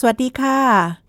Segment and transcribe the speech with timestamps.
[0.00, 0.58] สวัสดีค่ะ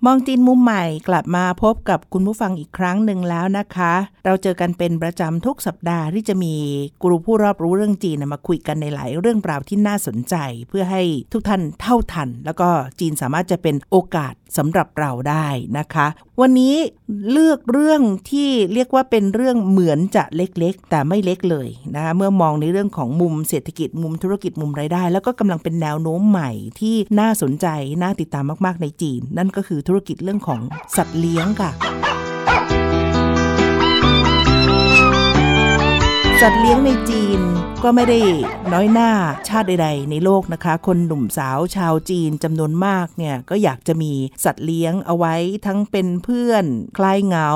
[0.06, 3.94] มองจีนมุมใหม่กลับมาพบกับคุณผู้ฟังอีกครั้งหนึ่งแล้วนะคะ
[4.26, 6.56] เราเจอกันเป็นประจำทุกสัปดาห์ที่จะมี
[7.04, 10.36] กรูผู้รอบรู้เรื่องจีนมาคุยกันในหลายเรื่องราวที่น่าสนใจ
[10.70, 11.04] เพื่อให้
[11.34, 16.08] ทุกท่านเท่าทัน แล้วก็จีนสามารถจะเป็นโอกาสสำหรับเราได้นะคะ
[16.44, 16.76] วันนี้
[17.32, 27.68] เลือกเรื่องที่เรียกว่าเป็นเรื่องเหมือนจะเล็กๆ แต่ไม่เล็กเลยนะคะเมื่อมองในเรื่องของมุมเศรษฐกิจมุมธุรกิจมุมรายได้ แล้วก็กำลังเป็นแนวโน้มใหม่ที่น่าสนใจ
[28.02, 30.62] น่าติดตามมากๆในจีน นั่นก็คือธุรกิจเรื่องของ
[30.96, 31.72] สัตว์เลี้ยงค่ะ
[36.44, 37.42] สัตว์เลี้ยงในจีน
[37.84, 38.20] ก็ไม่ได้
[38.74, 39.12] น้อยหน้า
[39.48, 46.66] ชาติใดๆในโลกนะคะ คนหนุ่มสาวชาวจีนจำนวนมากเนี่ยก็อยากจะมีสัตว์เลี้ยงเอาไว้ทั้งเป็นเพื่อน
[46.98, 47.50] คลายเหงา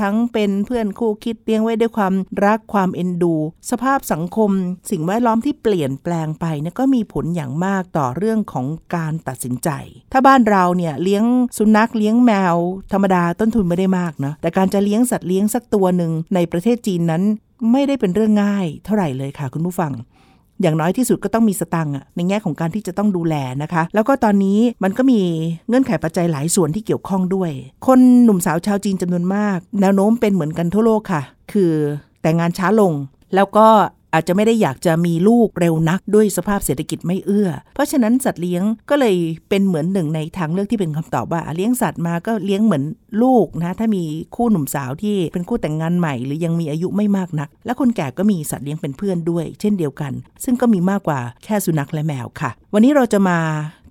[0.00, 3.34] ทั้งเป็นเพื่อนคู่คิดเลี้ยงไว้ด้วยความรักความเอ็นดู
[3.70, 4.50] สภาพสังคม
[4.90, 9.68] สิ่งแวดล้อมที่เปลี่ยนแปลงไปเนี่ยก็มีผลอย่างมากต่อเรื่องของการตัดสินใจ
[10.12, 11.24] ถ้าบ้านเราเนี่ยเลี้ยง
[11.58, 12.56] สุนัขเลี้ยงแมว
[12.92, 17.24] ธรรมดาต้นทุนไม่ได้มากนะแต่การจะเลี้ยงสัตว์เลี้ยงสักตัวหนึ่งในประเทศจีนนั้น
[17.70, 19.92] ไม่ได้เป็นเรื่องง่ายเท่าไหร่เลยค่ะคุณผู้ฟัง
[20.62, 25.20] อย่างน้อยที่สุดก็ต้องมีสตังค์ในแง่ของการที่จะต้องดูแลนะคะ แล้วก็ตอนนี้มันก็มี
[25.68, 27.50] เงื่อนไขปัจจัยหลายส่วนที่เกี่ยวข้องด้วย
[27.86, 31.72] คนหนุ่มสาวชาวจีนจำนวนมาก แนวโน้มเป็นเหมือนกันทั่วโลกค่ะ คือ
[32.22, 32.92] แต่งงานช้าลง
[33.34, 33.68] แล้วก็
[34.14, 39.16] อาจจะไม่ได้อยากจะมีลูกเร็วนักด้วยสภาพเศรษฐกิจไม่เอื้อ เพราะฉะนั้นสัตว์เลี้ยงก็เลย
[39.48, 42.84] เป็นเหมือนหนึ่งในทางเลือกที่เป็นคำตอบว่า เลี้ยงสัตว์มาก็เลี้ยงเหมือน
[43.22, 44.04] ลูกนะถ้ามี
[44.36, 50.12] คู่หนุ่มสาวที่เป็นคู่แต่งงานใหม่ หรือยังมีอายุไม่มากนัก และคนแก่ก็มีสัตว์เลี้ยงเป็นเพื่อนด้วย เช่นเดียวกัน
[50.44, 53.38] ซึ่งก็มีมากกว่าแค่สุนัขและแมวค่ะ วันนี้เราจะมา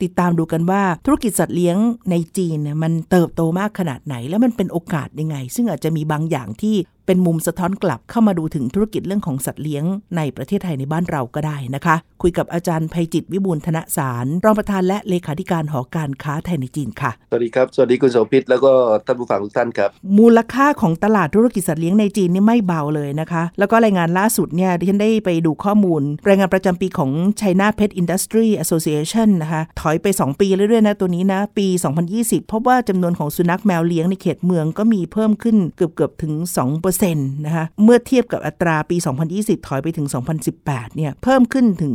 [0.04, 1.78] ติดตามดูกันว่าธุรกิจสัตว์เลี้ยง
[2.12, 6.76] ในจีนเนี่ยมันเติบโตมากขนาดไหน แล้วมันเป็นโอกาสยังไง ซึ่งอาจจะมีบางอย่างที่
[7.08, 9.84] เป็นมุมสะท้อนกลับเข้ามาดูถึงธุรกิจเรื่องของสัตว์เลี้ยง
[10.18, 18.72] ในประเทศไทยในบ้านเราก็ได้นะคะ คุยกับอาจารย์ภัยจิตวิบูลธนสาร รองประธานและเลขาธิการหอการค้าไทยในจีนค่ะ สวัสดีครับ สวัสดีคุณโสภิตแล้วก็
[19.06, 31.68] ท่านผู้ฟังทุกท่านครับ มูลค่าของตลาดธุรกิจสัตว์เลี้ยงในจีนนี่ไม่เบาเลยนะคะ แล้วก็รายงานล่าสุดเนี่ยที่ฉันได้ไปดูข้อมูล รายงานประจำปีของ China Pet Industry Association นะคะถอยไป 2 ปีเรื่อยๆนะตัวนี้นะ ปี
[32.10, 36.34] 2020 พบว่าจำนวนของสุนัขแมวเลี้ยงในเขตเมืองก็มีเพิ่มขึ้นเกือบๆถึง
[36.74, 38.98] 2%นะคะเมื่อเทียบกับอัตราปี
[39.32, 40.08] 2020 ถอยไปถึง
[40.52, 41.94] 2018 เนี่ยเพิ่มขึ้นถึง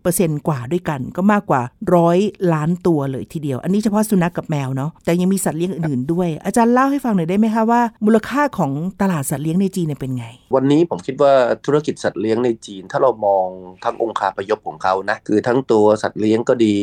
[0.00, 1.62] 10%กว่าด้วยกันก็มากกว่า
[1.94, 2.18] ร้อย
[2.52, 11.32] ล้านตัวเลยทีเดียว อันนี้เฉพาะสุนัขกกับแมวเนาะแต่ยังมีสัตว์เลี้ยงอื่นๆด้วย อาจารย์เล่าให้ฟังหน่อยได้ไหมคะว่า มูลค่าของตลาดสัตว์เลี้ยงในจีนเป็นไง วันนี้ผมคิดว่า
[11.66, 13.46] ธุรกิจสัตว์เลี้ยงในจีน ถ้าเรามอง
[13.84, 16.76] ทั้งองค์คาพยพของเขานะคือทั้งตัวสัตว์เลี้ยงก็ดี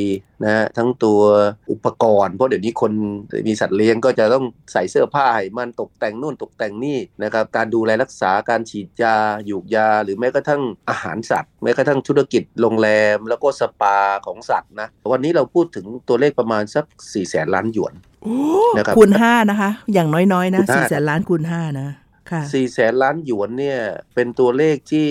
[0.45, 1.19] นะทั้งตัว
[1.71, 2.91] อุปกรณ์เพราะเดี๋ยวนี้คน
[3.47, 17.93] มีสัตว์เลี้ยงก็จะต้องใส่เสื้อผ้าให้มันตกแต่งนู่นตกแต่งนี่นะครับการดูแลรักษาการฉีดยาหยูกยา หรือแม้กระทั่งอาหารสัตว์แม้กระทั่งธุรกิจโรงแรม แล้วก็สปาของสัตว์นะวันนี้เราพูดถึงตัวเลขประมาณสัก4ี่แสนล้านหยวน
[18.77, 21.89] นะครับคูณ5นะคะ อย่างน้อยๆนะสี่แสนล้านคูณ5นะ
[22.31, 23.79] ค่ะสี่แสนล้านหยวนเนี่ย
[24.15, 25.09] เป็นตัวเลขที่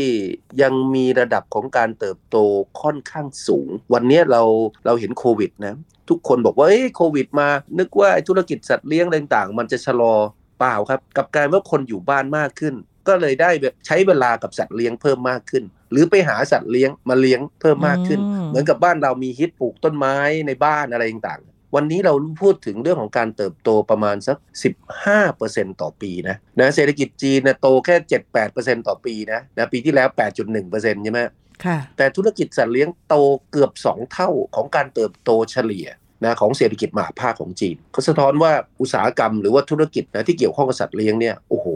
[0.63, 2.37] ยังมีระดับของการเติบโต
[2.83, 4.43] ค่อนข้างสูง วันนี้เรา
[4.87, 5.75] เราเห็นโควิดนะ
[6.09, 7.49] ทุกคนบอกว่าเอ้ยโควิดมา
[7.79, 10.15] นึกว่าธุรกิจสัตว์เลี้ยงอะไรต่างๆ มันจะชะลอ
[10.59, 12.75] เปล่าครับ กับการว่าคนอยู่บ้านมากขึ้น
[13.09, 22.13] ก็เลยได้แบบใช้เวลากับสัตว์เลี้ยงเพิ่มมากขึ้น หรือไปหาสัตว์เลี้ยงมาเลี้ยงเพิ่มมากขึ้นอืมเหมือนกับบ้านเรามีฮิตปลูกต้นไม้ในบ้านอะไรต่างๆ วันนี้เรา
[22.43, 24.37] พูดถึงเรื่องของการเติบโตประมาณสัก
[25.09, 27.97] 15%ต่อปีนะนะเศรษฐกิจจีนนะโตแค่
[28.43, 31.21] 7-8%ต่อปีนะนะปีที่แล้ว 8.1%ใช่ไหม
[31.65, 33.15] ค่ะแต่ธุรกิจสัตว์เลี้ยงโต
[33.51, 35.87] เกือบ 2 เท่าของการเติบโตเฉลี่ย
[36.25, 41.67] นะของเศรษฐกิจมหาภาคของจีนเขาสะท้อนว่าอุตสาหกรรมหรือว่าธุรกิจนะที่เกี่ยวข้องกับสัตว์เลี้ยงเนี่ยโอ้โห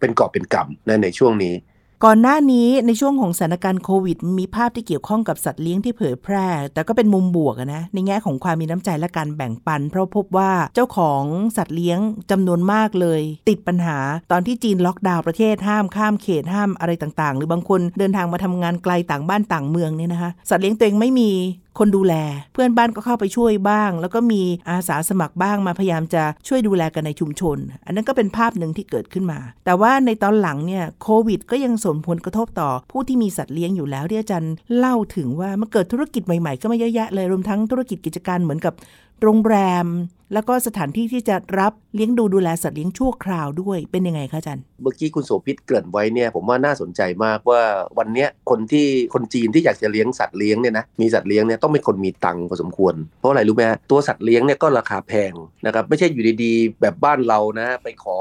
[0.00, 1.54] เป็นกอบเป็นกำนะในช่วงนี้
[2.06, 11.22] ก่อนหน้านี้ในช่วงของสถานการณ์โควิด มีภาพที่เกี่ยวข้องกับสัตว์เลี้ยงที่เผยแพร่ แต่ก็เป็นมุมบวกนะในแง่ของความมีน้ำใจและการแบ่งปัน เพราะพบว่าเจ้าของ
[11.56, 11.98] สัตว์เลี้ยง
[12.30, 13.98] จำนวนมากเลย ติดปัญหา
[14.30, 21.30] ตอนที่จีนล็อกดาวน์ประเทศห้ามข้ามเขตห้ามอะไรต่างๆ หรือบางคนเดินทางมาทำงานไกลต่างบ้านต่างเมืองเนี่ยนะคะสัตว์เลี้ยงตัวเองไม่มี
[21.78, 22.14] คนดูแล
[22.52, 38.74] เพื่อนบ้านก็เข้าไปช่วยบ้าง แล้วก็มีอาสาสมัครบ้างมาพยายามจะช่วยดูแลกันในชุมชน อันนั้นก็เป็นภาพหนึ่งที่เกิดขึ้นมา แต่ว่าในตอนหลังเนี่ยโควิด ก็ยังส่งผลกระทบต่อผู้ที่มีสัตว์เลี้ยงอยู่แล้วที่อาจารย์เล่าถึงว่ามันเกิดธุรกิจใหม่ๆ ก็มาเยอะแยะเลยรวมทั้งธุรกิจกิจการเหมือนกับ
[39.22, 39.86] โรงแรม
[40.34, 47.62] แล้วก็สถานที่ที่จะรับเลี้ยงดูดูแลสัตว์เลี้ยงชั่วคราวด้วยเป็นยังไงคะอาจารย์เมื่อกี้คุณโสภิตเกริ่นไว้เนี่ยผมว่าน่าสนใจมากว่า
[47.98, 55.32] วันเนี้ยคนที่คนจีนที่อยากจะเลี้ยงสัตว์เลี้ยงเนี่ยนะมีสัตว์เลี้ยงเนี่ยต้องเป็นคนมีตังค์พอสมควร เพราะอะไรรู้ไหมฮะตัวสัตว์เลี้ยงเนี่ยก็ราคาแพง
[55.66, 58.16] นะครับไม่ใช่อยู่ดีๆ แบบบ้านเรานะไปขอ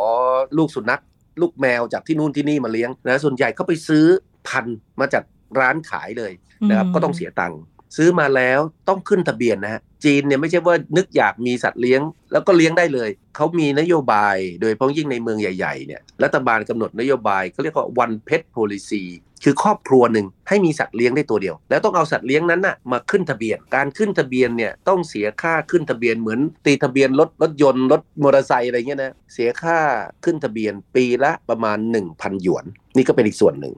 [0.58, 1.02] ลูกสุนัข
[1.42, 4.06] ลูกแมวจากที่นู่นที่นี่มาเลี้ยงนะส่วนใหญ่เขาไปซื้อ
[4.48, 5.24] พันธุ์มาจาก
[5.60, 6.32] ร้านขายเลย
[6.70, 7.60] นะครับอืมก็ต้องเสียตังค์
[7.98, 12.02] ซื้อมาแล้วต้องขึ้นทะเบียนนะฮะจีนเนี่ยไม่ใช่ว่านึกอยากมีสัตว์เลี้ยง
[12.32, 19.04] แล้วก็เลี้ยงได้เลย เขามีนโยบาย โดยเฉพาะยิ่งในเมืองใหญ่ๆเนี่ยรัฐบาลกำหนดนโยบายเขาเรียกว่า one pet policy
[19.44, 29.80] คือครอบครัวหนึ่งให้มีสัตว์เลี้ยงได้ตัวเดียว แล้วต้องเอาสัตว์เลี้ยงนั้นน่ะมาขึ้นทะเบียน การขึ้นทะเบียนเนี่ยต้องเสียค่าขึ้นทะเบียนเหมือน ตีทะเบียนรถรถยนต์รถมอเตอร์ไซค์อะไรเงี้ยนะเสียค่า
[30.26, 31.78] ขึ้นทะเบียนปีละประมาณ
[32.10, 32.66] 1,000 หยวน
[32.96, 33.74] นี่ก็เป็นอีกส่วนหนึ่ง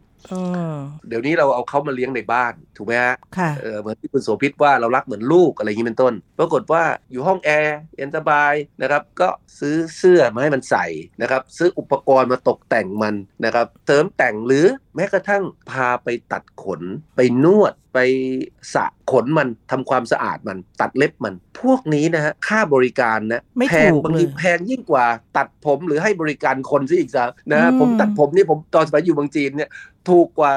[1.07, 9.29] เดี๋ยวนี้เราเอาเขามาเลี้ยงในบ้านถูกไหมฮะค่ะเออเหมือนที่คุณโสภิตว่าเรารักเหมือนลูกอะไรอย่างนี้เป็นต้น ปรากฏว่าอยู่ห้องแอร์เย็นสบายนะครับก็
[9.59, 10.85] ซื้อเสื้อมาให้มันใส่
[11.21, 13.15] นะครับซื้ออุปกรณ์มาตกแต่งมัน
[13.45, 16.81] นะครับเสริมแต่งหรือ แม้กระทั่งพาไปตัดขน
[17.15, 17.99] ไปนวดไป
[18.73, 25.05] สระขนมันทำความสะอาดมัน ตัดเล็บมัน พวกนี้นะฮะค่าบริการนะไม่แพงถูกบางทีเลยแพงยิ่งกว่า
[25.37, 29.69] ตัดผมหรือให้บริการคนซะอีกซะนะฮะอืมผมตัดผมนี่ผมตอนสมัยอยู่เมืองจีนเนี่ย
[30.09, 30.53] ถูกกว่า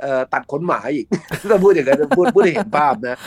[0.00, 1.06] เอ่อตัดขนหมาอีก
[1.50, 3.18] ถ้าพูดอย่างนั้นพูดพูดให้เห็นภาพนะ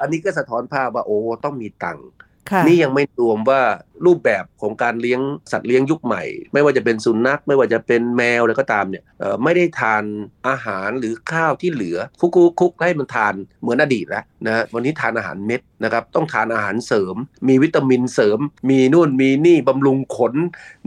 [0.00, 2.29] อันนี้ก็สะท้อนภาพว่าโอ้ต้องมีตังค์ค่ะ
[2.66, 3.62] นี่ยังไม่รวมว่า
[4.06, 5.20] รูปแบบของการเลี้ยง
[5.52, 10.04] สัตว์เลี้ยงยุคใหม่ ไม่ว่าจะเป็นสุนัขไม่ว่าจะเป็นแมวอะไรก็ตามเนี่ยเอ่อไม่ได้ทาน
[10.48, 12.30] อาหารหรือข้าวที่เหลือคุก
[12.60, 17.16] คุกๆให้มันทานเหมือนอดีตแล้วนะวันนี้ทานอาหารเม็ดนะครับต้องทานอาหารเสริม
[17.48, 18.38] มีวิตามินเสริม
[18.70, 20.34] มีนู่นมีนี่บำรุงขน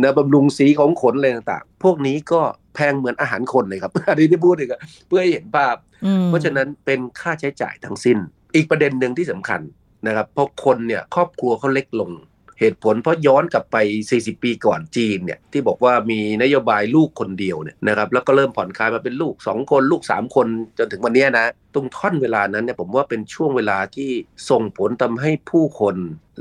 [0.02, 2.42] นะบำรุงสีของขนอะไรต่างๆ พวกนี้ก็
[2.76, 5.76] แพงเหมือนอาหารคนเลยครับอันนี้ที่พูดเลยครับเพื่อให้เห็นภาพ
[6.06, 8.18] อืมเพราะฉะนั้นเป็นค่าใช้จ่ายทั้งสิ้น
[8.56, 9.62] อีกประเด็นหนึ่งที่สำคัญ
[10.08, 12.12] นะครับเพราะคนเนี่ยครอบครัวเขาเล็กลง
[12.60, 13.78] เหตุผลเพราะย้อนกลับไป
[14.12, 20.48] 40 ปีก่อนจีนเนี่ยที่บอกว่ามีนโยบายลูกคนเดียวเนี่ยนะครับแล้วก็เริ่มผ่อนคลายมาเป็นลูก 2 คนลูก 3 คน
[20.78, 24.10] จนถึงวันนี้นะตรงท่อนเวลานั้นเนี่ยผมว่าเป็นช่วงเวลาที่
[24.50, 25.96] ส่งผลทำให้ผู้คน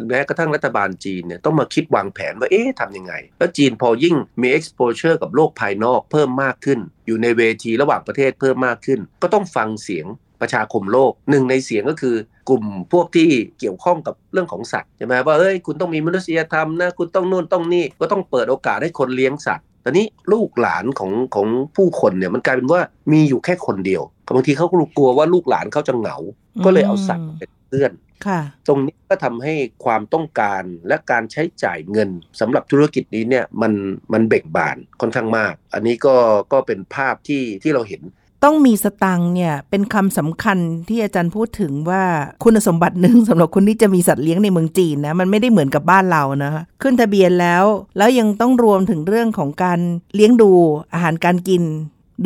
[0.09, 10.07] แม้กระทั่งรัฐบาลจีนเนี่ยต้องมาคิดวางแผนว่าเอ๊ะทำยังไง แล้วจีนพอยิ่งมี exposure กับโลกภายนอกเพิ่มมากขึ้น อยู่ในเวทีระหว่างประเทศเพิ่มมากขึ้น ก็ต้องฟังเสียง
[10.43, 12.15] ประชาคมโลกหนึ่งในเสียงก็คือ
[12.49, 13.29] กลุ่มพวกที่
[13.61, 21.47] เกี่ยวข้องกับเรื่องของสัตว์ใช่ไหมว่าเอ้ยคุณต้องมีมนุษยธรรมนะคุณต้องนู่นต้องนี่ก็ต้องเปิดโอกาสให้คนเลี้ยงสัตว์ตอนนี้ลูกหลานของของ
[21.77, 22.81] ผู้คนเนี่ยมันกลายเป็นว่า
[23.13, 24.03] มีอยู่แค่คนเดียว
[24.35, 26.17] บางทีเขาก็กลัวว่าลูกหลานเขาจะเหงา
[26.65, 27.93] ก็เลยเอาสัตว์มาเป็นเพื่อน
[28.27, 29.55] ค่ะตรงนี้ก็ทำให้
[29.85, 32.11] ความต้องการและการใช้จ่ายเงิน
[32.41, 33.73] สำหรับธุรกิจนี้เนี่ยมัน
[34.13, 36.17] มันเบ่งบานค่อนข้างมาก อันนี้ก็
[36.53, 38.03] ก็เป็นภาพที่ที่เราเห็น
[38.45, 40.59] ต้องมีสตังเนี่ยเป็นคำสำคัญ
[40.89, 42.03] ที่อาจารย์พูดถึงว่า
[42.45, 47.65] คุณสมบัติหนึ่งสำหรับคนที่จะมีสัตว์เลี้ยงในเมืองจีนนะมันไม่ได้เหมือนกับบ้านเรานะคะขึ้นทะเบียนแล้ว
[47.99, 49.79] แล้วยังต้องรวมถึงเรื่องของการ
[50.15, 50.51] เลี้ยงดู
[50.93, 51.65] อาหารการกิน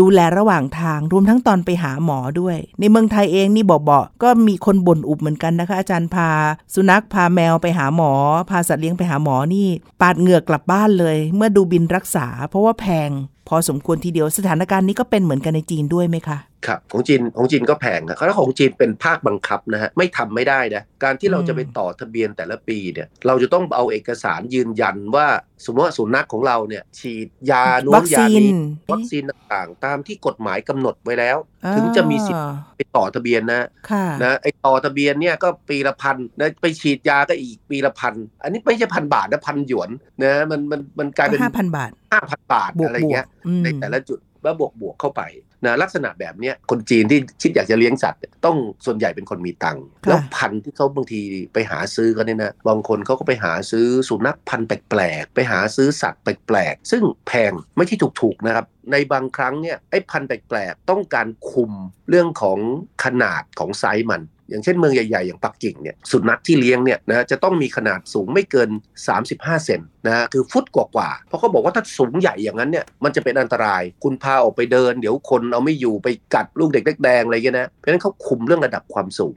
[0.01, 6.29] ดูแลระหว่างทางรวมทั้งตอนไปหาหมอด้วย ในเมืองไทยเองนี่บอกๆก็มีคนบ่นอุบเหมือนกันนะคะ อาจารย์พา
[6.75, 8.13] สุนัขพาแมวไปหาหมอ
[8.51, 9.67] พาสัตว์เลี้ยงไปหาหมอนี่
[10.01, 13.11] ปาดเหงื่อกลับบ้านเลย เมื่อดูบินรักษา เพราะว่าแพง
[13.49, 25.27] พอสมควรทีเดียวสถานการณ์นี้ก็เป็นเหมือนกันในจีนด้วยไหมคะ ครับของจีนของจีนก็แพงครับแล้วของจีนเป็นภาคบังคับนะฮะไม่ทำไม่ได้นะการที่เราอืมจะไปต่อทะเบียนแต่ละปีเนี่ยเราจะต้องเอาเอกสารยืนยันว่า
[25.65, 28.51] สมมติว่าสุนัขของเราเนี่ยฉีดยานู้วันคยาซีนนี้
[28.93, 31.37] วัคซีนต่างๆ ตามที่กฎหมายกำหนดไว้แล้ว
[31.77, 39.91] ถึงจะมีสิทธิ์อ่าไปต่อทะเบียนนะค่ะนะไอต่อทะเบียนเนี่ยก็ปีละพันนะไปฉีดยาก็อีกปีละพันอันนี้ไม่ใช่พันบาทนะพันหยวน
[40.23, 45.23] นะมันมันมันกลายเป็นห้าพันบาทห้าพันบาทบวกอะไรบวเงี้กยอืมในแต่ละจุดแล้วบวกบวกเข้าไป
[45.67, 48.57] นะลักษณะแบบเนี้ยคนจีนที่คิดอยากจะเลี้ยงสัตว์เนี่ยต้อง
[48.87, 51.21] ส่วนใหญ่เป็นคนมีตังค์ค่ะแล้วพันธุ์ที่เขาบางที
[51.53, 61.71] ไปหาซื้อกันเนี่ยนะบางคนเขาก็ไปหาซื้อสุนัขพันธุ์แปลกๆไปหาซื้อสัตว์แปลกๆซึ่งแพงไม่ใช่ถูกๆนะครับในบางครั้งเนี่ยไอ้พันธุ์แปลกๆต้องการคุม
[62.09, 62.59] เรื่องของ
[63.05, 68.69] ขนาดของไซส์มัน อย่างเช่นเมืองใหญ่ๆ อย่างปักกิ่งเนี่ยสุนัขที่เลี้ยงเนี่ยนะจะต้องมีขนาดสูงไม่เกิน
[69.17, 79.37] 35 เซนนะฮะคือฟุตกว่าๆเพราะเขาบอกว่าถ้าสูงใหญ่อย่างนั้นเนี่ยมันจะเป็นอันตราย คุณพาออกไปเดิน เดี๋ยวคนเอาไม่อยู่ไปกัดลูกเด็กเล็กแดงอะไรเงี้ยนะเพราะฉะนั้นเขาคุมเรื่องระดับความสูง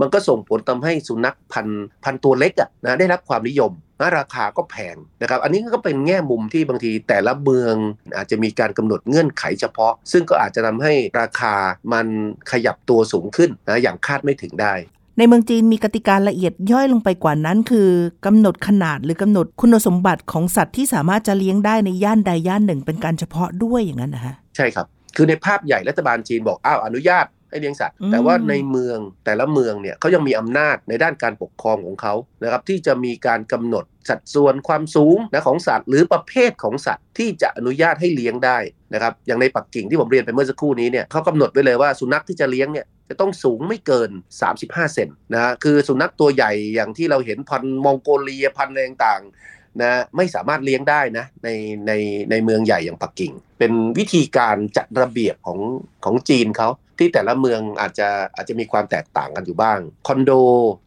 [0.00, 1.66] มันก็ส่งผลทำให้สุนัขพัน
[2.04, 7.74] พันตัวเล็กอะนะได้รับความนิยม นะราคาก็แพงนะครับ อันนี้ก็เป็นแง่มุมที่บางทีแต่ละเมือง
[8.16, 11.54] อาจจะมีการกำหนดเงื่อนไขเฉพาะ ซึ่งก็อาจจะทำให้ราคา
[11.92, 12.06] มัน
[12.50, 14.74] ขยับตัวสูงขึ้นนะอย่างคาดไม่ถึงได้
[15.18, 17.88] ในเมืองจีนมีกติกาละเอียดย่อยลงไปกว่านั้น คือ
[18.26, 24.86] กำหนดขนาดหรือกำหนดคุณสมบัติของสัตว์ที่สามารถจะเลี้ยงได้ในย่านใดย่านหนึ่งเป็นการเฉพาะด้วยอย่างนั้นนะคะใช่ครับ
[25.16, 38.58] คือในภาพใหญ่รัฐบาลจีนบอกอ้าวอนุญาตให้ให้ เลี้ยงสัตว์อืมแต่ว่าในเมืองแต่ละเมืองเนี่ยเขายังมีอำนาจในด้านการปกครองของเขานะครับที่จะมีการกำหนดสัดส่วนความสูงนะของสัตว์ หรือประเภทของสัตว์ที่จะอนุญาตให้เลี้ยงได้
[38.94, 44.10] นะครับอย่างในปักกิ่งที่ผมเรียนไปเมื่อสักครู่นี้เนี่ยเขากำหนดไว้เลยว่าสุนัขที่จะเลี้ยงเนี่ยจะต้องสูงไม่เกิน
[44.52, 51.48] 35 เซนนะฮะคือสุนัขตัวใหญ่อย่างที่เราเห็นพันธุ์มองโกเลียพันธุ์อะไรต่างๆนะไม่สามารถเลี้ยงได้นะใน
[51.86, 51.92] ใน
[52.30, 55.60] ในเมืองใหญ่อย่างปักกิ่ง เป็นวิธีการจัดระเบียบของ
[56.04, 60.32] ของจีนเขา ที่แต่ละเมืองอาจจะอาจจะมีความแตกต่างกันอยู่บ้าง คอนโด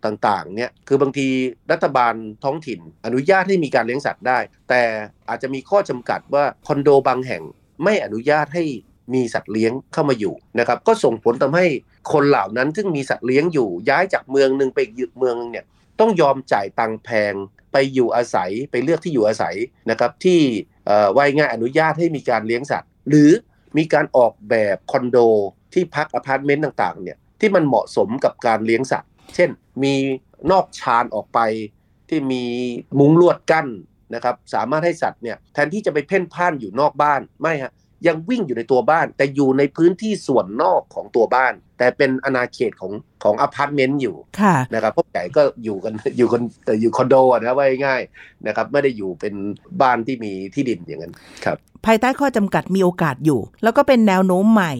[0.06, 1.28] ต่างๆเนี่ยคือบางที
[1.72, 2.14] รัฐบาล
[2.44, 4.40] ท้องถิ่น อนุญาตให้มีการเลี้ยงสัตว์ได้
[4.70, 4.82] แต่
[5.30, 7.44] อาจจะมีข้อจำกัดว่าคอนโดบางแห่ง
[7.84, 8.64] ไม่อนุญาตให้
[9.14, 11.66] มีสัตว์เลี้ยงเข้ามาอยู่นะครับก็ส่งผลทำให้
[12.14, 15.66] คนเหล่านั้นซึ่งมีสัตว์เลี้ยงอยู่ย้ายจากเมืองหนึ่งไปอีกเมืองหนึ่งเนี่ย
[16.00, 17.34] ต้องยอมจ่ายตังแพง
[17.74, 19.56] ไปอยู่อาศัยไปเลือกที่อยู่อาศัย
[19.90, 20.42] นะครับที่
[21.18, 23.32] ว่าง่ายอนุญาตให้มีการเลี้ยงสัตว์ หรือ
[23.78, 25.18] มีการออกแบบคอนโด
[25.74, 29.50] ที่พักอพาร์ตเมนต์ต่างๆเนี่ยที่มันเหมาะสมกับการเลี้ยงสัตว์ เช่น
[29.84, 29.94] มี
[30.52, 31.40] นอกชานออกไป
[32.10, 32.44] ที่มี
[33.00, 33.68] มุ้งลวดกั้น
[34.16, 37.74] นะครับสามารถให้สัตว์เนี่ยแทนที่จะไปเพ่นพ่านอยู่นอกบ้านไม่ฮะ
[38.08, 42.92] ยังวิ่งอยู่ในตัวบ้าน แต่อยู่ในพื้นที่ส่วนนอกของตัวบ้าน แต่เป็นอาณาเขตของ
[43.24, 49.34] ของอพาร์ตเมนต์อยู่ค่ะนะครับส่วนใหญ่ก็อยู่กันอยู่กันแต่อยู่คอนโดอะนะว่าง่ายๆนะครับไม่ได้อยู่เป็น
[49.82, 51.14] บ้านที่มีที่ดินอย่างนั้น
[51.46, 54.74] ครับภายใต้ข้อจำกัดมีโอกาสอยู่ แล้วก็เป็นแนวโน้มใหม่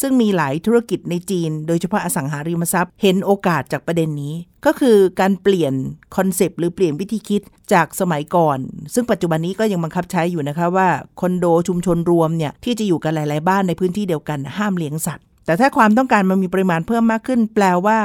[0.00, 4.34] ซึ่งมีหลายธุรกิจในจีน โดยเฉพาะอสังหาริมทรัพย์ เห็นโอกาสจากประเด็นนี้
[4.66, 5.74] ก็คือการเปลี่ยน
[6.16, 8.58] concept หรือเปลี่ยนวิธีคิดจากสมัยก่อน
[8.94, 10.88] ซึ่งปัจจุบันนี้ก็ยังบังคับใช้อยู่นะคะว่า
[11.20, 17.98] คอนโดชุมชนรวมเนี่ยที่จะอยู่กันหลาย ๆ บ้านในพื้นที่เดียวกันห้ามเลี้ยงสัตว์ แต่ถ้าความต้องการมันมีปริมาณเพิ่มมากขึ้น แปลว่า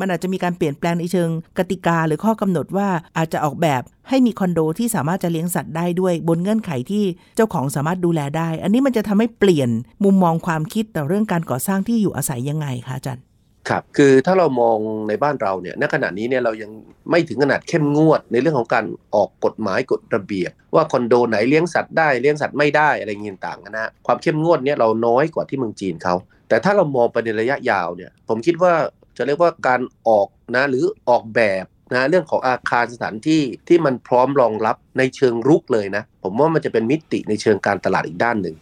[0.00, 7.04] มันอาจจะมีการเปลี่ยนแปลงในเชิงกติกาหรือข้อกำหนดว่าอาจจะออกแบบให้มีคอนโดที่สามารถจะเลี้ยงสัตว์ได้ด้วยบนเงื่อนไขที่
[7.36, 9.70] เจ้าของสามารถดูแลได้ อันนี้มันจะทำให้เปลี่ยน
[10.04, 13.24] มุมมองความคิดต่อเรื่องการก่อสร้างที่อยู่อาศัยยังไงคะอาจารย์
[13.68, 16.70] ครับ คือถ้าเรามองในบ้านเราเนี่ยณขณะนี้เนี่ยเรายัง
[17.10, 18.84] ไม่ถึงขนาดเข้มงวดในเรื่องของการ
[19.14, 26.14] ออกกฎหมายกฎระเบียบ ว่าคอนโดไหนเลี้ยงสัตว์ได้เลี้ยงสัตว์ไม่ได้อะไรเงี้ยต่างๆนะฮะความเข้มงวดเนี่ยเราน้อยกว่าที่เมืองจีนเขา
[26.54, 28.74] แต่ถ้าเรามองไปในระยะยาวเนี่ย ผมคิดว่า
[29.16, 38.56] จะเรียกว่าการออกนะหรือออกแบบนะเรื่องของอาคารสถานที่ที่มันพร้อมรองรับในเชิงรุกเลยนะ ผมว่ามันจะเป็นมิติในเชิงการตลาดอีกด้านหนึ่ง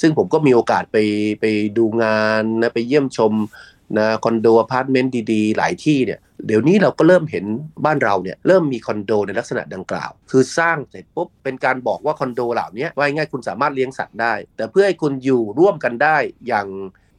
[0.00, 0.96] ซึ่งผมก็มีโอกาสไป
[1.40, 1.44] ไป
[1.78, 3.32] ดูงานนะไปเยี่ยมชม
[3.98, 7.44] นะคอนโดอพาร์ตเมนต์ดีๆ หลายที่เนี่ยเดี๋ยวนี้เราก็เริ่มเห็น
[7.84, 16.16] บ้านเราเนี่ยเริ่มมีคอนโดในลักษณะดังกล่าว คือสร้างเสร็จปุ๊บเป็นการบอกว่าคอนโดเหล่านี้ว่าง่ายคุณสามารถเลี้ยงสัตว์ได้ แต่เพื่อให้คุณอยู่ร่วมกันได้
[16.48, 16.68] อย่าง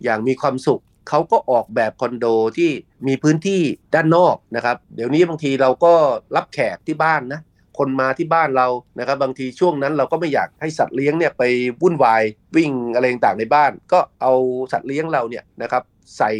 [0.03, 2.25] อย่างมีความสุขเขาก็ออกแบบคอนโด
[2.57, 2.69] ที่
[3.07, 3.61] มีพื้นที่
[3.95, 5.93] ด้านนอกนะครับ เดี๋ยวนี้บางทีเราก็
[6.35, 7.41] รับแขกที่บ้านนะ
[7.77, 8.67] คนมาที่บ้านเรา
[8.99, 11.43] นะครับ บางทีช่วงนั้นเราก็ไม่อยากให้สัตว์เลี้ยงเนี่ยไป
[11.81, 12.23] วุ่นวาย
[12.55, 14.33] วิ่งอะไรต่างๆในบ้าน ก็เอา
[14.71, 15.83] สัตว์เลี้ยงเราเนี่ยนะครับ
[16.17, 16.31] ใส่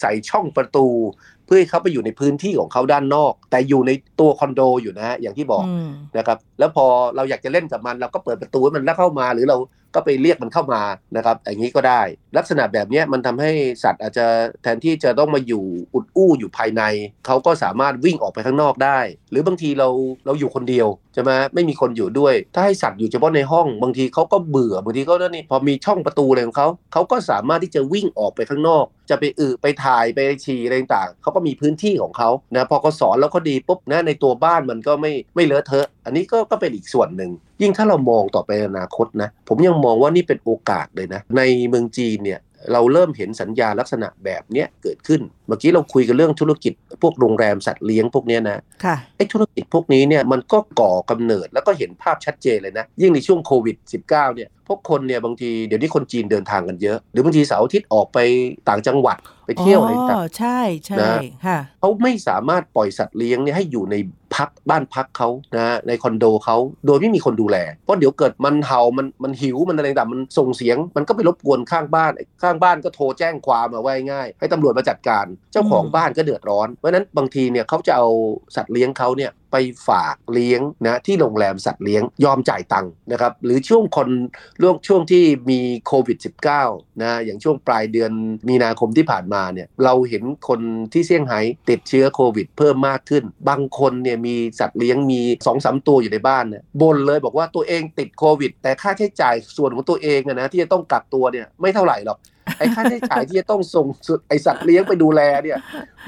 [0.00, 0.86] ใส่ช่องประตู
[1.44, 3.90] เพื่อให้เขาไปอยู่ในพื้นที่ของเขาด้านนอก แต่อยู่ใน
[4.20, 6.86] ตัวคอนโดอยู่นะฮะอย่างที่บอกอืมนะครับ แล้วพอ
[7.16, 9.56] เราอยากจะเล่นกับมันเราก็เปิดประตูให้มันแล้วเข้ามาหรือเรา
[9.94, 10.82] ก็ไปเรียกมันเข้ามา
[11.16, 12.02] นะครับอย่างนี้ก็ได้
[12.36, 13.50] ลักษณะแบบนี้มันทำให้
[13.84, 14.26] สัตว์อาจจะ
[14.62, 15.64] แทนที่จะต้องมาอยู่
[15.94, 16.82] อุดอู้อยู่ภายใน
[17.26, 18.98] เขาก็สามารถวิ่งออกไปข้างนอกได้
[19.30, 19.88] หรือบางทีเรา
[20.26, 37.30] เราอยู่คนเดียวใช่ไหมไม่มีคนอยู่ด้วย ถ้าให้สัตว์อยู่เฉพาะในห้อง บางทีเขาก็เบื่อบางทีก็นี่พอมีช่องประตูอะไรของเขาเขาก็สามารถที่จะวิ่งออกไปข้างนอก จะไปอึไปถ่ายไปฉี่อะไรต่างๆเขาก็มีพื้นที่ของเขานะพอเขาสอนแล้วเขาดีปุ๊บนะในตัวบ้านมันก็ไม่ไม่เลอะเทอะ อันนี้ก็ก็เป็นอีกส่วนหนึ่ง
[37.62, 42.40] ยิ่งถ้าเรามองต่อไปในอนาคตนะ ผมยังมองว่านี่เป็นโอกาสเลยนะ ในเมืองจีนเนี่ย
[42.72, 46.72] เราเริ่มเห็นสัญญาลักษณะแบบเนี้ยเกิดขึ้น เมื่อกี้เราคุยกันเรื่องธุรกิจ
[47.02, 58.18] พวกโรงแรมสัตว์เลี้ยงพวกเนี้ยนะค่ะไอ้ธุรกิจพวกนี้เนี่ยมันก็ก่อกำเนิดแล้วก็เห็นภาพชัดเจนเลยนะ ยิ่งในช่วงโควิด -19 เนี่ย พวกคนเนี่ยบางทีเดี๋ยวนี้คนจีนเดินทางกันเยอะ หรือบางทีเสาร์อาทิตย์ออกไป
[58.68, 63.96] ต่างจังหวัดไปเที่ยวอะไรต่างอ๋อใช่ใช่นะค่ะเขาไม่สามารถปล่อยสัตว์เลี้ยงเนี่ยให้อยู่ใน
[64.36, 66.56] พักบ้านพักเขานะในคอนโดเขา
[66.86, 78.08] โดยไม่มีคนดูแล เพราะเดี๋ยวเกิดมันเห่ามันมันหิวมันอะไรต่างมันส่งเสียง มันก็ไปรบกวนข้างบ้านข้างบ้านก็โทรแจ้งความมาไว้ง่าย ให้ตำรวจมาจัดการ เจ้าของอืมบ้านก็เดือดร้อนเพราะฉะนั้นบางทีเนี่ยเขาจะเอา
[78.56, 79.56] สัตว์เลี้ยงเขาเนี่ยไป
[79.88, 84.08] ฝากเลี้ยงนะที่โรงแรมสัตว์เลี้ยงยอมจ่ายตังค์นะครับหรือช่วงคน
[84.60, 86.18] ช่วงช่วงที่มีโควิด
[86.58, 88.10] -19 นะอย่างช่วงปลายเดือน
[88.48, 90.60] มีนาคมที่ผ่านมาเนี่ยเราเห็นคน
[90.92, 91.40] ที่เซี่ยงไฮ้
[91.70, 102.18] ติดเชื้อโควิด เพิ่มมากขึ้น บางคนเนี่ยมีสัตว์เลี้ยงมี2อสตัวอยู่ในบ้านเนี่ยบ่นเลยบอกว่าตัวเองติดโควิด แต่ค่าใช้จ่ายส่วนของตัวเองนะที่จะต้องกักตัวเนี่ยไม่เท่าไหร่หรอก
[102.58, 103.86] ไอ้ค่าใช้จ่ายที่จะต้องส่ง
[104.28, 105.58] ไอสัตว์เลี้ยงไปดูแลเนี่ย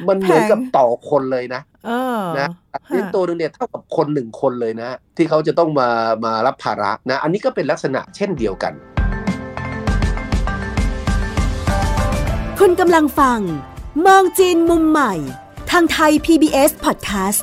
[0.08, 1.90] มันเหมือนกับต่อคนเลยนะเอ
[2.20, 2.48] อนะ
[2.88, 5.88] เลี้ยงตัวหนึงเนี่ยเท่ากับคนหนึ่งคนเลยนะ ที่เขาจะต้องมา
[6.24, 8.72] มารับภาระนะ อันนี้ก็เป็นลักษณะเช่นเดียวกัน
[12.60, 13.38] คุณกำลังฟัง
[14.06, 15.14] มองจีนมุมใหม่
[15.70, 17.42] ทางไทย PBS Podcast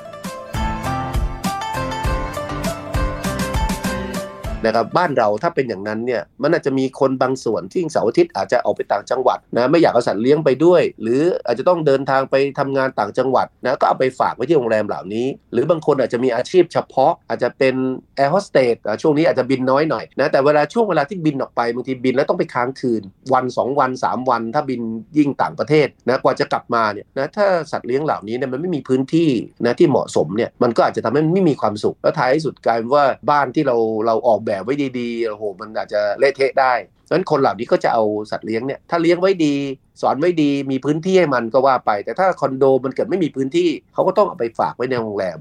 [4.67, 17.75] นะครับบ้านเราถ้าเป็นอย่างนั้นเนี่ยมันอาจจะมีคนบางส่วนที่เสาร์อาทิตย์อาจจะออกไปต่างจังหวัดนะไม่อยากเอาสัตว์เลี้ยงไปด้วย หรืออาจจะต้องเดินทางไปทำงานต่างจังหวัดนะก็เอาไปฝากไว้ที่โรงแรมเหล่านี้ หรือบางคนอาจจะมีอาชีพเฉพาะ อาจจะเป็น
[18.15, 23.01] แอร์โฮสเตสช่วงนี้อาจจะบินน้อยหน่อยนะแต่เวลาช่วงเวลาที่บินออกไปบางทีบินแล้วต้องไปค้างคืน
[23.33, 24.81] วัน 2 วัน 3 วัน ถ้าบิน
[25.17, 29.29] ยิ่งต่างประเทศนะกว่าจะกลับมาเนี่ยนะถ้าสัตว์เลี้ยงเหล่านี้เนี่ยมันไม่มีพื้นที่
[29.65, 36.73] นะที่เหมาะสมเนี่ยมันก็อาจจะทำให้มันไม่มีความสุขแล้วท้ายสุดกลายเป็นว่าบ้านที่เราเราออกแบบไว้ดีๆโอ้โหมันอาจจะเละเทะได้
[37.05, 39.55] เพราะฉะนั้นคนเหล่านี้ก็จะเอาสัตว์เลี้ยงเนี่ยถ้าเลี้ยงไว้ดี
[40.01, 45.39] สอนไว้ดีมีพื้นที่ให้มันก็ว่าไป แต่ถ้าคอนโดมันเกิดไม่มีพื้นที่เขาก็ต้องเอาไปฝากไว้ในโรงแรม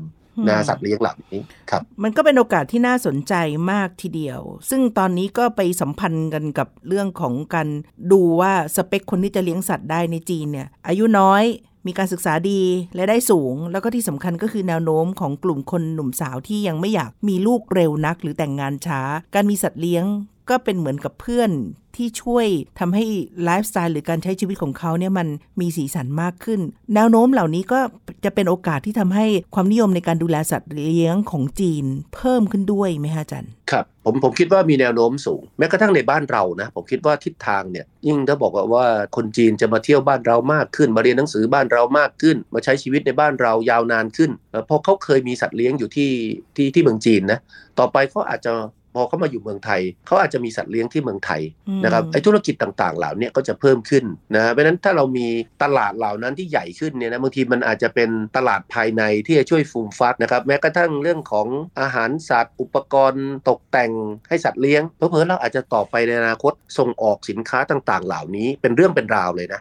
[0.49, 1.39] นะสัตว์เลี้ยงเหล่านี้
[1.71, 3.35] ครับ มันก็เป็นโอกาสที่น่าสนใจ
[3.73, 7.69] มากทีเดียว ซึ่งตอนนี้ก็ไปสัมพันธ์กันกับเรื่องของการ
[8.13, 11.43] ดูว่าสเปคคนที่จะเลี้ยงสัตว์ได้ในจีนเนี่ย อายุน้อย
[11.87, 12.63] มีการศึกษาดี
[12.95, 19.01] และได้สูง แล้วก็ที่สำคัญก็คือแนวโน้มของกลุ่มคนหนุ่มสาวที่ยังไม่อยากมีลูกเร็วนัก หรือแต่งงานช้า
[19.35, 20.05] การมีสัตว์เลี้ยง
[20.51, 21.51] ก็เป็นเหมือนกับเพื่อน
[21.97, 22.47] ที่ช่วย
[22.81, 23.05] ทำให้
[23.45, 25.29] ไลฟ์สไตล์หรือการใช้ชีวิตของเขาเนี่ยมัน
[25.61, 26.61] มีสีสันมากขึ้น
[26.95, 27.81] แนวโน้มเหล่านี้ก็
[28.25, 31.85] จะเป็นโอกาสที่ทำให้ความนิยมในการดูแลสัตว์เลี้ยงของจีน
[32.15, 38.87] เพิ่มขึ้นด้วยไหมฮะจันครับผมผมคิดว่ามีแนวโน้มสูง แม้กระทั่งในบ้านเรานะ ผมคิดว่าทิศทางเนี่ยยิ่งถ้าบอกว่า
[39.17, 44.31] คนจีนจะมาเที่ยวบ้านเรามากขึ้น มาเรียนหนังสือบ้านเรามากขึ้น มาใช้ชีวิตในบ้านเรายาวนานขึ้น
[44.67, 46.11] เพราะเขาเคยมีสัตว์เลี้ยงอยู่ที่
[46.57, 47.39] ที่ที่เมืองจีนนะ
[47.79, 48.53] ต่อไปเขาอาจจะ
[48.97, 51.43] พอเขามาอยู่เมืองไทยเขาอาจจะมีสัตว์เลี้ยงที่เมืองไทย
[51.85, 55.27] นะครับไอ้ธุรกิจต่างๆ เหล่านี้ก็จะเพิ่มขึ้นนะเพราะฉะนั้นถ้าเรามี
[55.63, 61.47] ตลาดเหล่านั้นที่ใหญ่ขึ้นเนี่ยนะบางทีมันอาจจะเป็นตลาดภายในที่จะช่วยฟูมฟักนะครับแม้กระทั่งเรื่องของ
[61.81, 63.93] อาหารสัตว์อุปกรณ์ ตกแต่ง
[64.29, 69.61] ให้สัตว์เลี้ยงเพอเพอเราอาจจะต่อไปในอนาคตส่งออกสินค้าต่างๆ เหล่านี้เป็นเรื่องเป็นราวเลยนะ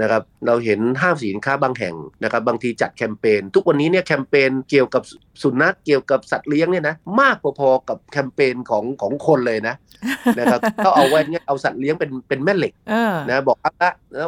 [0.00, 5.02] นะครับเราเห็นห้างสินค้าบางแห่งนะครับบางทีจัดแคมเปญทุกวันนี้เนี่ยแคมเปญเกี่ยวกับ
[5.42, 9.74] สุนัขเกี่ยวกับสัตว์เลี้ยงเนี่ยนะมากพอๆกับแคมเปญของของคนเลยนะ
[10.38, 12.72] นะครับก็เอาไว้เนี่ยเอาสัตว์เลี้ยงเป็นเป็นแม่เหล็ก
[13.30, 13.72] นะบอกว่า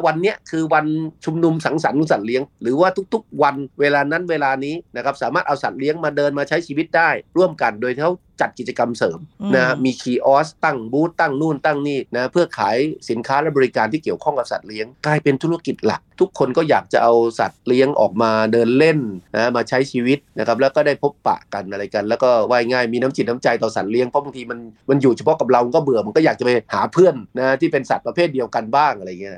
[0.07, 0.87] วันเนี้ยคือวัน
[1.25, 9.19] ชุมนุมสังสรรค์ของสัตว์เลี้ยง หรือว่าทุกๆ วันเวลานั้นเวลานี้นะครับสามารถเอาสัตว์เลี้ยงมาเดินมาใช้ชีวิตได้ร่วมกันโดยเขา จัดกิจกรรมเสริม
[9.55, 12.77] นะมีคีออสตั้งบูธตั้งนู่นตั้งนี่นะเพื่อขาย
[13.11, 18.99] สินค้าและบริการที่เกี่ยวข้องกับสัตว์เลี้ยงกลายเป็นธุรกิจหลัก ทุกคนก็อยากจะเอาสัตว์เลี้ยงออกมาเดินเล่น
[19.37, 24.59] นะมาใช้ชีวิตนะครับแล้วก็ได้พบปะกันอะไรกัน แล้วก็ว่ายง่ายมีน้ำจิตน้ำใจต่อสัตว์เลี้ยงเพราะบางทีมัน
[24.91, 29.35] มันอยู่เฉพาะกับเราก็เบื่อมันก็อยากจะไปหาเพื่อนนะที่เป็นสัตว์ประเภทเดียวกันบ้างอะไรเงี้ย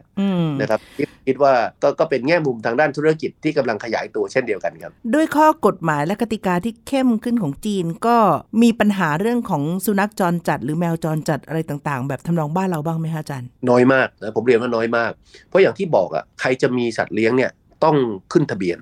[0.61, 0.81] นะครับ
[1.29, 8.17] คิดว่าก็ก็เป็นแง่มุมทางด้านธุรกิจที่กำลังขยายตัวเช่นเดียวกันครับด้วยข้อกฎหมายและกติกาที่เข้มขึ้นของจีนก็
[8.63, 15.12] มีปัญหาเรื่องของสุนัขจรจัด หรือแมวจรจัดอะไรต่างๆ แบบทำนองบ้านเราบ้างไหมคะอาจารย์ น้อยมากนะผมเรียนว่าน้อยมาก
[15.48, 17.51] เพราะอย่างที่บอกอะใครจะมีสัตว์เลี้ยงเนี่ย
[17.85, 17.96] ต้อง
[18.33, 18.79] ขึ้นทะเบียน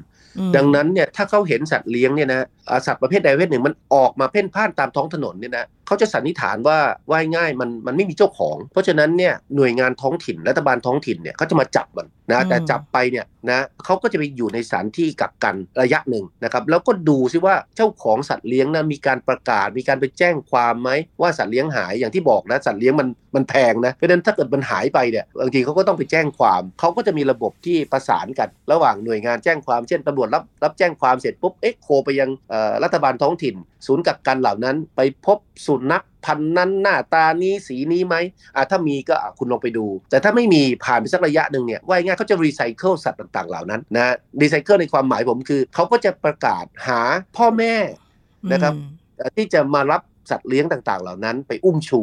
[0.57, 2.47] ดังนั้นเนี่ยถ้าเขาเห็นสัตว์เลี้ยงเนี่ยนะ
[2.87, 6.79] สัตว์ประเภทใดประเภทหนึ่งมันออกมาเพ่นพ่านตามท้องถนนเนี่ยนะเขาจะสันนิษฐานว่า
[7.11, 32.31] ว่ายง่ายมันมันไม่มีเจ้าของ เพราะฉะนั้นเนี่ยหน่วยงานท้องถิ่นรัฐบาลท้องถิ่นเนี่ยเขาจะมาจับมันนะแต่จับไปเนี่ยนะเขาก็จะไปอยู่ในสถานที่กักกันระยะหนึ่งนะครับแล้วก็ดูซิว่าเจ้าของสัตว์เลี้ยงนั้นมีการประกาศ มีการไปแจ้งความไหมว่าสัตว์เลี้ยงหายอย่างที่บอกนะสัตว์เลี้ยงมันมันแพงนะเพราะฉะนั้นถ้าเกิดมันหายไปเนี่ยบางทีเขาก็ต้องไปแจ้งความเขาก็จะมีระบบที่ประสานกัน ระหว่างหน่วยงานแจ้งความเช่นตำรวจรับรับแจ้งความเสร็จปุ๊บเอ็กโคไปยัง
[32.85, 33.55] รัฐบาลท้องถิ่น
[33.87, 38.15] ศูนย์กักกันเหล่านั้นไปพบสุนัขพันนั้นหน้าตานี้สีนี้ไหม
[38.55, 47.01] อ่าถ้ามีก็คุณลองไปดู แต่ถ้าไม่มีผ่านไปสักระยะหนึ่งเนี่ยว่าง่ายเขาจะรีไซเคิลสัตว์ต่างๆเหล่านั้นนะรีไซเคิลในความหมายผมคือ เขาก็จะประกาศหา
[47.37, 47.75] พ่อแม่
[48.53, 48.75] นะครับ
[49.37, 52.01] ที่จะมารับ สัตว์เลี้ยงต่างๆ เหล่านั้นไปอุ้มชู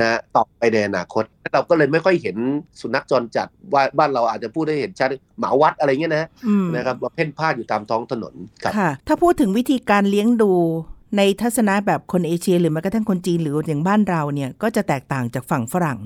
[0.00, 2.36] นะต่อไปในอนาคต เราก็เลยไม่ค่อยเห็น
[2.80, 6.26] สุนัขจรจัดว่าบ้านเราอาจจะพูดได้เห็นชัดหมาวัดอะไรเงี้ยนะ
[6.74, 8.72] นะครับมาเพ่นพ่านอยู่ตามท้องถนนครับ
[9.08, 10.52] ถ้าพูดถึงวิธีการเลี้ยงดู
[11.16, 15.98] ในทัศนะแบบคนเอเชีย หรือแม้กระทั่งคนจีนหรืออย่างบ้านเราเนี่ยก็จะแตกต่างจากฝั่งฝรั่ง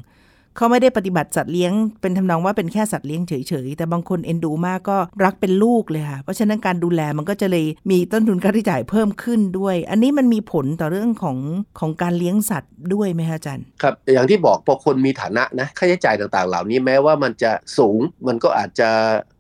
[0.58, 3.32] เขาไม่ได้ปฏิบัติสัตว์เลี้ยง เป็นทำนองว่าเป็นแค่สัตว์เลี้ยงเฉ
[3.66, 11.38] ยๆ แต่บางคนเอ็นดูมากก็รักเป็นลูกเลยค่ะ เพราะฉะนั้นการดูแลมันก็จะเลยมีต้นทุนค่าใช้จ่ายเพิ่มขึ้นด้วย อันนี้มันมีผลต่อเรื่องของ
[11.78, 18.90] ของการเลี้ยงสัตว์ด้วยไหมคะอาจารย์ครับ อย่างที่บอกพอคนมีฐานะนะค่าใช้จ่ายต่างๆ เหล่านี้แม้ว่ามันจะสูงมันก็อาจจะ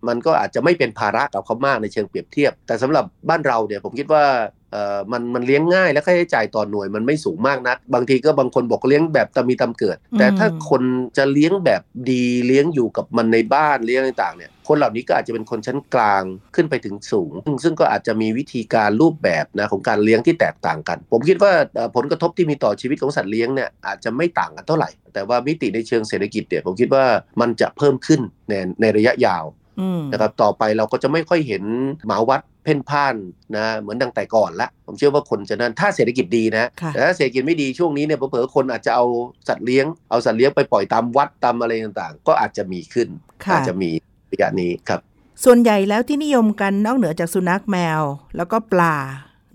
[0.08, 4.24] มันก็อาจจะไม่เป็นภาระกับเขามากในเชิงเปรียบเทียบ แต่สำหรับบ้านเราเนี่ยผมคิดว่า
[4.72, 10.82] เอ่อมันมันเลี้ยงง่ายและค่าใช้จ่ายต่อหน่วยมันไม่สูงมากนัก บางทีก็บางคนบอกเลี้ยงแบบตามีตำเกิด แต่ถ้าคน
[11.16, 27.04] จะเลี้ยงแบบดีเลี้ยงอยู่กับมันในบ้านเลี้ยงต่างๆเนี่ยคนเหล่านี้ก็อาจจะเป็นคนชั้นกลางขึ้นไปถึงสูง ซึ่งซึ่งก็อาจจะมีวิธีการรูปแบบนะของการเลี้ยงที่แตกต่างกัน ผมคิดว่าเอ่อผลกระทบที่มีต่อชีวิตของสัตว์เลี้ยงเนี่ยอาจจะไม่ต่างกันเท่าไหร่ แต่ว่ามิติในเชิงเศรษฐกิจเนี่ยผมคิดว่า
[27.40, 29.67] มันจะเพิ่มขึ้นในในระยะยาวอืม
[30.12, 31.62] นะครับต่อไปเราก็จะไม่ค่อยเห็น
[32.06, 33.14] หมาวัดเพ่นพ่าน
[33.56, 39.04] นะเหมือนดังแต่ก่อนละผมเชื่อว่าคนจะนั่นถ้าเศรษฐกิจดีนะค่ะแต่ถ้าเศรษฐกิจไม่ดีช่วงนี้เนี่ยเผลอๆคนอาจจะเอา
[39.48, 43.08] สัตว์เลี้ยงเอาสัตว์เลี้ยงไปปล่อยตามวัดตามอะไรต่างๆ ก็อาจจะมีขึ้น
[43.44, 43.90] ค่ะอาจจะมี
[44.32, 45.00] ระยะนี้ครับ
[45.44, 48.02] ส่วนใหญ่แล้วที่นิยมกันนอกเหนือจากสุนัขแมว
[48.36, 48.96] แล้วก็ปลา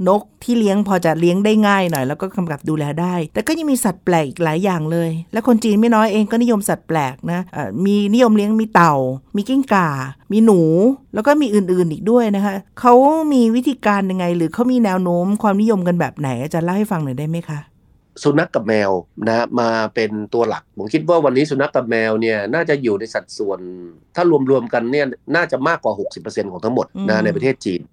[0.07, 8.95] นกที่เลี้ยงพอจะเลี้ยงได้ง่ายหน่อยแล้วก็กำกับดูแลได้ แต่ก็ยังมีสัตว์แปลกอีกหลายอย่างเลย และคนจีนไม่น้อยเองก็นิยมสัตว์แปลกนะเอ่อมีนิยมเลี้ยงมีเต่า
[9.35, 9.89] มีกิ้งก่า
[10.31, 10.61] มีหนู
[11.13, 12.93] แล้วก็มีอื่นๆอีกด้วยนะคะเขา
[13.33, 17.59] มีวิธีการยังไง หรือเขามีแนวโน้มความนิยมกันแบบไหนอาจารย์เล่าให้ฟังหน่อยได้ไหมคะ
[18.23, 18.91] สุนัขกับแมว
[19.27, 23.59] นะมาเป็นตัวหลัก ผมคิดว่าวันนี้สุนัขกับแมวเนี่ยน่าจะอยู่ในสัดส่วน
[24.15, 27.92] ถ้ารวมๆกันเนี่ยน่าจะมากกว่า 60%ของทั้งหมดอืนะมในประเทศจีนค่ะ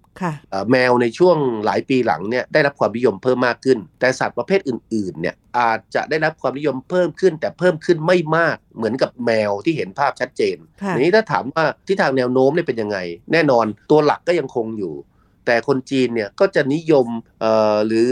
[0.71, 12.97] แมวในช่วงหลายปีหลังเนี่ยได้รับความนิยมเพิ่มมากขึ้น แต่สัตว์ประเภทอื่นๆเนี่ยอาจจะได้รับความนิยมเพิ่มขึ้น แต่เพิ่มขึ้นไม่มากเหมือนกับแมวที่เห็นภาพชัดเจนค่ะทีนี้ถ้าถามว่าที่ทางแนวโน้มเนี่ยเป็นยังไง
[13.33, 14.93] แน่นอนตัวหลักก็ยังคงอยู่
[15.45, 17.07] แต่คนจีนเนี่ยก็จะนิยม
[17.41, 18.09] เอ่อหรือ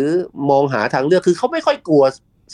[0.50, 2.04] มองหาทางเลือกคือเขาไม่ค่อยกลัว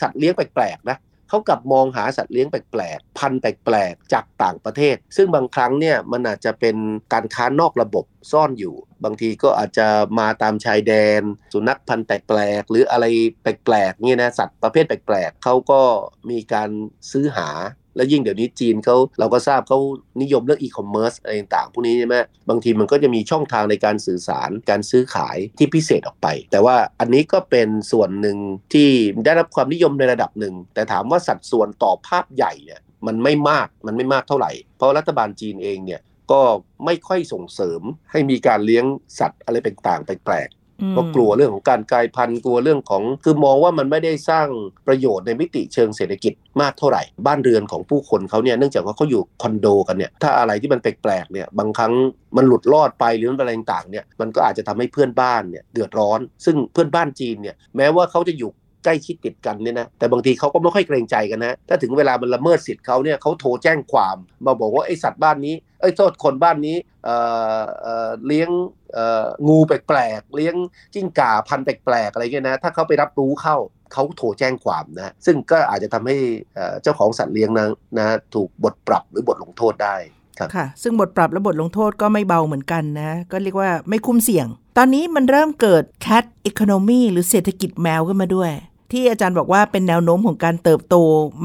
[0.01, 0.97] สัตว์เลี้ยงแปลกๆนะ
[1.29, 6.75] เขากลับมองหาสัตว์เลี้ยงแปลกๆ พันธุ์แปลกๆ จากต่างประเทศ ซึ่งบางครั้งเนี่ยมันอาจจะเป็น
[7.13, 9.87] การค้านอกระบบซ่อนอยู่ บางทีก็อาจจะ
[10.19, 11.21] มาตามชายแดน
[11.53, 13.05] สุนัขพันธุ์แปลกๆ หรืออะไร
[13.41, 15.81] แปลกๆเนี่ยนะสัตว์ประเภทแปลกๆเขาก็
[16.29, 16.69] มีการ
[17.11, 17.49] ซื้อหา
[17.95, 19.79] และยิ่งเดี๋ยวนี้จีนเขาเราก็ทราบเขา
[20.21, 22.15] นิยมเรื่องอีคอมเมิร์ซอะไรต่างๆพวกนี้ใช่ไหม
[22.49, 28.37] บางทีมันก็จะมีช่องทางในการสื่อสารการซื้อขายที่พิเศษออกไป แต่ว่าอันนี้ก็เป็นส่วนหนึ่ง
[28.73, 28.89] ที่
[29.25, 36.41] ได้รับความนิยมในระดับหนึ่ง แต่ถามว่าสัดส่วนต่อภาพใหญ่เนี่ยมันไม่มากมันไม่มากเท่าไหร่ เพราะรัฐบาลจีนเองเนี่ยก็
[36.85, 37.81] ไม่ค่อยส่งเสริม
[38.11, 38.85] ให้มีการเลี้ยง
[39.19, 44.47] สัตว์อะไรต่างๆแปลก ๆอืมเพรากลัวเรื่องของการกลายพันธุ์กลัวเรื่องของ คือมองว่ามันไม่ได้สร้าง
[44.87, 51.93] ประโยชน์ในมิติเชิงเศรษฐกิจมากเท่าไหร่ บ้านเรือนของผู้คนเขาเนี่ยเนื่องจากว่าเขาอยู่คอนโดกันเนี่ยถ้าอะไรที่มันแปลกๆเนี่ยบางครั้ง
[52.37, 58.49] มันหลุดรอดไปหรือมันอะไรต่างๆเนี่ยมันก็อาจจะทำให้เพื่อนบ้านเนี่ยเดือดร้อน ซึ่งเพื่อนบ้านจีนเนี่ยแม้ว่าเขาจะอยู่
[58.85, 67.15] ใกล้ชิดติดกันเนี่ยนะแต่บางทีเขาก็ไม่ค่อยเกรงใจกันนะถ้าถึงเวลามันละเมิดสิทธิ์เขาเนี่ยเขาโทรแจ้งความมาบอกว่าไอสัตว์บ้านนี้ไอโทษคนบ้านนี้เอ่
[67.59, 68.49] อเอ่อเลี้ยง
[68.93, 70.55] เอ่องูแปลกๆเลี้ยง
[70.93, 73.57] จิ้งก่าพันแปลกๆอะไรเงี้ยนะถ้าเขาไปรับรู้เข้า
[73.93, 76.17] เขาโทรแจ้งความนะซึ่งก็อาจจะทำให้
[76.55, 77.67] เอ่อเจ้าของสัตว์เลี้ยงนะ
[77.97, 79.97] นะถูกบทปรับหรือบทลงโทษได้
[80.39, 88.51] ครับค่ะ ซึ่งบทปรับและบทลงโทษก็ไม่เบาเหมือนกันนะ ก็เรียกว่าไม่คุ้มเสี่ยง ตอนนี้มันเริ่มเกิด cat economy หรือเศรษฐกิจแมวขึ้นมาด้วย
[88.91, 90.95] ที่อาจารย์บอกว่าเป็นแนวโน้มของการเติบโต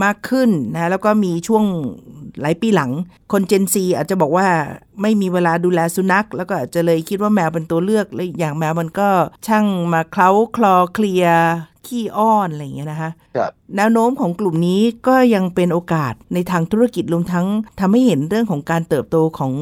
[0.05, 1.65] มากขึ้นนะแล้วก็มีช่วง
[2.41, 2.91] หลายปีหลัง
[3.33, 4.47] คนเจนซีอาจจะบอกว่า
[5.03, 9.09] ไม่มีเวลาดูแลสุนัข แล้วก็อาจจะเลยคิดว่าแมวเป็นตัวเลือกและอีกอย่างแมวมันก็
[9.47, 11.45] ช่างมาเคล้าคลอเคลียร์
[11.87, 17.47] ขี้อ้อนอะไรอย่างเงี้ยนะคะครับแนวโน้มของกลุ่มนี้ก็ยังเป็นโอกาสในทางธุรกิจรวมทั้ง
[17.81, 19.53] ทำให้เห็นเรื่องของการเติบโตของ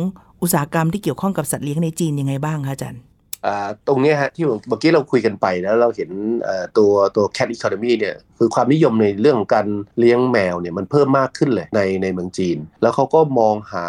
[0.42, 3.17] อุตสาหกรรมที่เกี่ยวข้องกับสัตว์เลี้ยงในจีนยังไงบ้างคะอาจารย์อ่า
[3.88, 6.10] ตรงเนี้ยฮะที่เมื่อกี้เราคุยกันไปแล้วเราเห็น
[6.42, 9.66] เอ่อตัวตัว cat economy เนี่ยคือความนิยมในเรื่องของการ
[9.98, 13.86] เลี้ยงแมวเนี่ยมันเพิ่มมากขึ้นเลยในในเมืองจีน แล้วเขาก็มองหา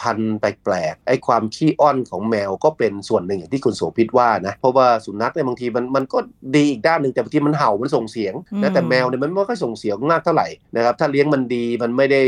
[0.00, 6.18] พันธุ์แปลกๆไอ้ความขี้อ้อนของแมวก็เป็นส่วนหนึ่งอย่างที่คุณโสภิตว่านะเพราะว่าสุนัขเนี่ยบางทีมันมันก็
[6.54, 12.22] ดีอีกด้านหนึ่งแต่บางทีมันเห่ามันส่งเสียงอืนะมแต่แมวเนี่ยมันไม่ค่อยส่งเสียงมากเท่าไหร่นะครับถ้าเลี้ยงมันดีมันไม่ได้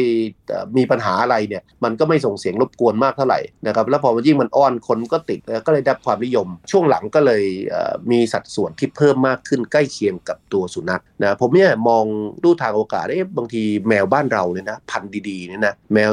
[0.49, 7.45] เอ่อมีปัญหาอะไรเนี่ยมันก็ไม่ส่งเสียงรบกวนมากเท่าไหร่นะครับแล้วพอมันยิ่งมันอ้อนคนก็ติดแล้วก็เลยได้รับความนิยมช่วงหลังก็เลย
[8.11, 12.05] มีสัดส่วนที่เพิ่มมากขึ้นใกล้เคียงกับตัวสุนัขนะผมเนี่ยมอง
[12.45, 16.11] ดูทางโอกาสเอ๊ะบางทีแมวบ้านเราเนี่ยนะพันธุ์ดีๆเนี่ยนะแมว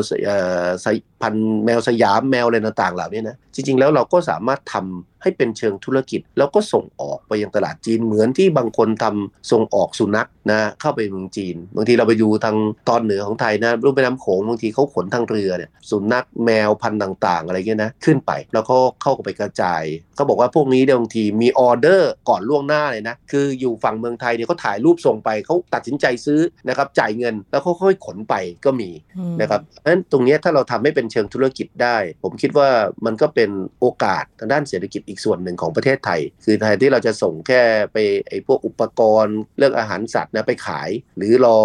[1.21, 12.57] พันธุ์แมวสยามแมวอะไรต่างๆเหล่านี้นะจริงๆแล้วเราก็สามารถทำ ให้เป็นเชิงธุรกิจ แล้วก็ส่งออกไปยังตลาดจีนเหมือนที่บางคนทำส่งออกสุนัขนะเข้าไปเมืองจีน บางทีเราไปดูทาง
[12.89, 19.83] ตอนเหนือของไทยนะรูปแม่น้ำโขงบางทีเขาขนทางเรือเนี่ยสุนัขแมวพันธุ์ต่าง ๆ อะไรเงี้ยนะขึ้นไปแล้วก็เข้าไปกระจาย
[20.15, 32.69] เขาบอกว่าพวกนี้เนี่ยบางทีมีออเดอร์ก่อนล่วงหน้าเลยนะคืออยู่ฝั่งเมืองไทยเนี่ยเขาถ่ายรูปส่งไปเขาตัดสินใจซื้อนะครับจ่ายเงินแล้วเขาค่อยๆขนไปก็มีอืมนะครับเพราะฉะนั้นตรงเนี้ยถ้าเราทำให้เป็นเชิงธุรกิจได้ ผมคิดว่า
[33.05, 37.61] มันก็เป็นโอกาสทางด้านเศรษฐกิจอีกีกส่วนหนึ่งของประเทศไทย คือแทนที่เราจะส่งแค่
[37.93, 37.97] ไป
[38.27, 41.59] ไอ้พวกอุปกรณ์เรื่องอาหารสัตว์นะไปขาย หรือรอ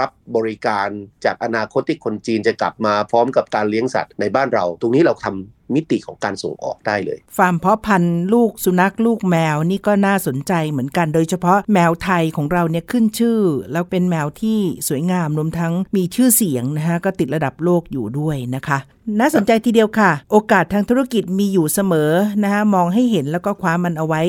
[0.00, 0.88] รับบริการ
[1.24, 13.38] จากอนาคตที่คนจีนจะกลับมาพร้อมกับการเลี้ยงสัตว์ในบ้านเรา ตรงนี้เราทำมิติของการส่งออกได้เลย ฟาร์มเพาะพันธุ์ลูกสุนัขลูกแมวนี่ก็น่าสนใจเหมือนกันโดยเฉพาะแมวไทยของเราเนี่ยขึ้นชื่อ
[13.72, 18.78] แล้วเป็นแมวที่สวยงามรวมทั้งมีชื่อเสียงนะคะก็ติดระดับโลกอยู่ด้วยนะคะ
[19.20, 22.10] น่าสนใจทีเดียวค่ะ โอกาสทางธุรกิจมีอยู่เสมอ
[22.42, 24.22] นะคะมองให้เห็นแล้วก็คว้ามันเอาไว้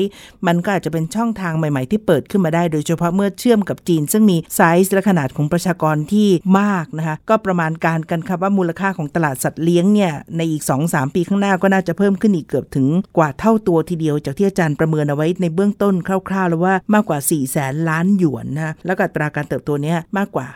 [0.46, 6.28] มันก็อาจจะเป็นช่องทางใหม่ ๆ ที่เปิดขึ้นมาได้ โดยเฉพาะเมื่อเชื่อมกับจีน ซึ่งมีไซส์และขนาดของประชากรที่
[6.60, 12.86] มากนะคะก็ประมาณการกันครับว่ามูลค่าของตลาดสัตว์เลี้ยงเนี่ยในอีก 2-3 ปีข้างหน้าก็น่าจะเพิ่มขึ้นอีกเกือบถึง
[13.16, 15.94] กว่าเท่าตัวทีเดียว จากที่อาจารย์ประเมินเอาไว้ในเบื้องต้น
[16.28, 20.46] คร่าวๆแล้วว่ามากกว่า4แสนล้านหยวนนะแล้วก็ตราการเติบโตเนี้ยมากกว่า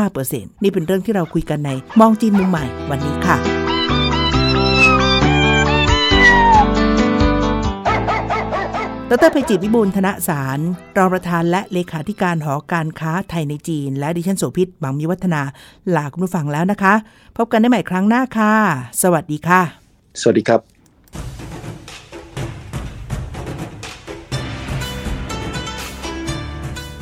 [0.00, 3.55] 15%นี่เป็นเรื่องที่เราคุยกันในมองจีนมุมใหม่วันนี้ค่ะ
[9.10, 10.58] ดรภัยจิตวิบูลย์ธนสาร
[10.96, 15.42] รองประธานและเลขาธิการหอการค้าไทยในจีน และดิฉันโสภิตบังมีวัฒนา
[15.96, 16.94] ลาคุณผู้ฟังแล้วนะคะ
[17.36, 18.54] พบกันได้ใหม่ครั้งหน้าค่ะ
[19.02, 19.62] สวัสดีค่ะ
[20.20, 20.60] สวัสดีครับ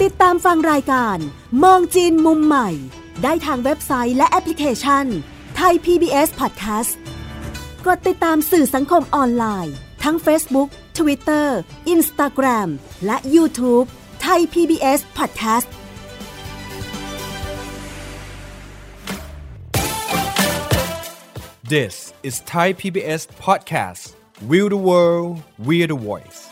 [0.02, 1.18] ติดตามฟังรายการ
[1.64, 2.68] มองจีนมุมใหม่
[3.22, 5.04] ได้ทางเว็บไซต์และแอปพลิเคชัน
[5.56, 6.92] ไทย PBS Podcast
[7.86, 11.47] กดติดตามสื่อสังคมออนไลน์ ทั้ง Facebook Twitter
[11.93, 12.69] Instagram
[13.05, 13.87] และ YouTube
[14.21, 15.67] ไทย PBS Podcast
[21.69, 24.15] This is Thai PBS Podcast.
[24.47, 26.49] We the world, we the voice.